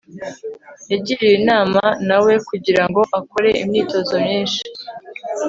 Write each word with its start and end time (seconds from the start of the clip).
yagiriwe 0.91 1.33
inama 1.39 1.83
na 2.07 2.17
we 2.25 2.33
kugira 2.47 2.83
ngo 2.89 3.01
akore 3.19 3.49
imyitozo 3.63 4.13
myinshi 4.25 4.61